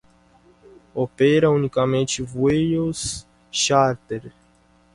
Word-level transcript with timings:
Opera 0.95 1.51
únicamente 1.51 2.23
vuelos 2.23 3.27
chárter. 3.51 4.33